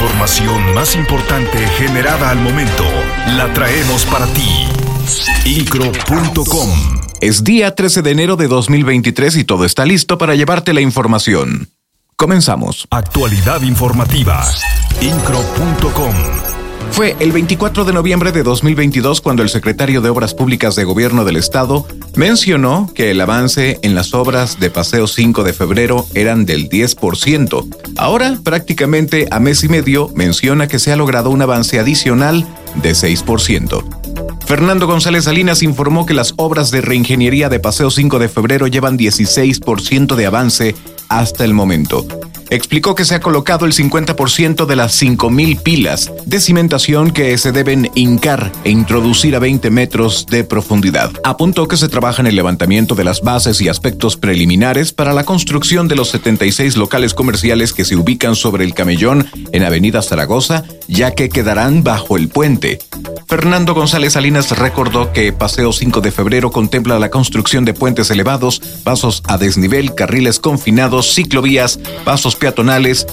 [0.00, 2.84] información más importante generada al momento
[3.36, 4.48] la traemos para ti.
[5.44, 6.70] Incro.com
[7.20, 11.68] Es día 13 de enero de 2023 y todo está listo para llevarte la información.
[12.16, 12.88] Comenzamos.
[12.90, 14.42] Actualidad informativa.
[15.02, 16.14] Incro.com
[16.92, 21.26] Fue el 24 de noviembre de 2022 cuando el secretario de Obras Públicas de Gobierno
[21.26, 21.86] del Estado
[22.16, 27.79] mencionó que el avance en las obras de Paseo 5 de febrero eran del 10%.
[28.00, 32.92] Ahora, prácticamente a mes y medio, menciona que se ha logrado un avance adicional de
[32.92, 33.84] 6%.
[34.46, 38.96] Fernando González Salinas informó que las obras de reingeniería de Paseo 5 de febrero llevan
[38.96, 40.74] 16% de avance
[41.10, 42.06] hasta el momento.
[42.50, 47.52] Explicó que se ha colocado el 50% de las 5.000 pilas de cimentación que se
[47.52, 51.12] deben hincar e introducir a 20 metros de profundidad.
[51.22, 55.24] Apuntó que se trabaja en el levantamiento de las bases y aspectos preliminares para la
[55.24, 60.64] construcción de los 76 locales comerciales que se ubican sobre el camellón en Avenida Zaragoza,
[60.88, 62.78] ya que quedarán bajo el puente.
[63.30, 68.58] Fernando González Salinas recordó que Paseo 5 de febrero contempla la construcción de puentes elevados,
[68.82, 73.06] pasos a desnivel, carriles confinados, ciclovías, pasos peatonales.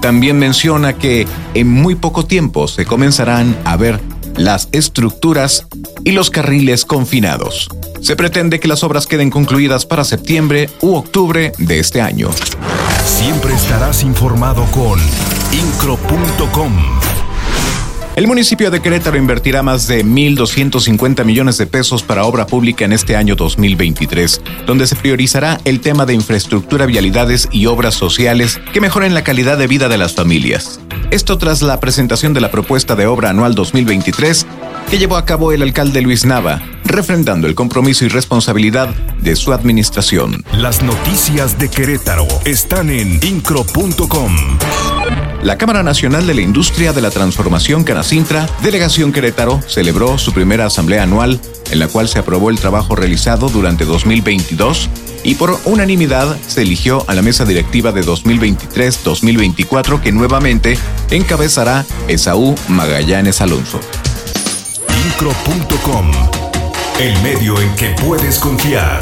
[0.00, 4.00] También menciona que en muy poco tiempo se comenzarán a ver
[4.36, 5.66] las estructuras
[6.04, 7.68] y los carriles confinados.
[8.00, 12.30] Se pretende que las obras queden concluidas para septiembre u octubre de este año.
[13.04, 15.00] Siempre estarás informado con
[15.52, 16.72] Incro.com.
[18.16, 22.92] El municipio de Querétaro invertirá más de 1.250 millones de pesos para obra pública en
[22.92, 28.80] este año 2023, donde se priorizará el tema de infraestructura, vialidades y obras sociales que
[28.80, 30.78] mejoren la calidad de vida de las familias.
[31.10, 34.46] Esto tras la presentación de la propuesta de obra anual 2023
[34.88, 38.90] que llevó a cabo el alcalde Luis Nava, refrendando el compromiso y responsabilidad
[39.22, 40.44] de su administración.
[40.52, 44.36] Las noticias de Querétaro están en Incro.com.
[45.44, 50.64] La Cámara Nacional de la Industria de la Transformación Canacintra, Delegación Querétaro, celebró su primera
[50.64, 51.38] asamblea anual
[51.70, 54.88] en la cual se aprobó el trabajo realizado durante 2022
[55.22, 60.78] y por unanimidad se eligió a la mesa directiva de 2023-2024 que nuevamente
[61.10, 63.80] encabezará Esaú Magallanes Alonso.
[65.06, 66.10] Incro.com.
[66.98, 69.00] El medio en que puedes confiar.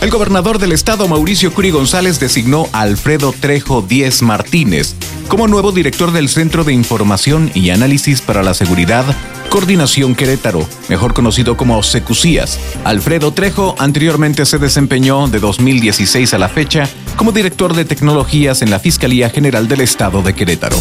[0.00, 4.94] El gobernador del estado, Mauricio Curi González, designó a Alfredo Trejo Díez Martínez
[5.28, 9.04] como nuevo director del Centro de Información y Análisis para la Seguridad,
[9.48, 12.58] Coordinación Querétaro, mejor conocido como Secusías.
[12.84, 18.70] Alfredo Trejo anteriormente se desempeñó de 2016 a la fecha como director de tecnologías en
[18.70, 20.76] la Fiscalía General del Estado de Querétaro.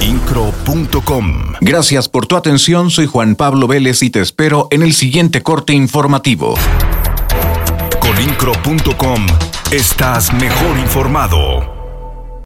[0.00, 1.54] Incro.com.
[1.60, 5.72] Gracias por tu atención, soy Juan Pablo Vélez y te espero en el siguiente corte
[5.72, 6.54] informativo.
[9.70, 11.73] Estás mejor informado.